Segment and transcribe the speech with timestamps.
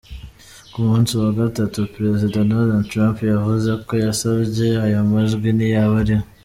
[0.71, 6.25] Ku musi wa gatatu, prezida Donald Trump yavuze ko yasavye ayo majwi "niyaba ariho".